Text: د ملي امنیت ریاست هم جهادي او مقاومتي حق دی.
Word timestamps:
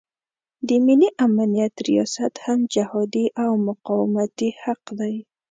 د 0.67 0.69
ملي 0.85 1.09
امنیت 1.25 1.73
ریاست 1.89 2.33
هم 2.45 2.59
جهادي 2.73 3.25
او 3.43 3.51
مقاومتي 3.67 4.49
حق 4.61 4.83
دی. 4.99 5.15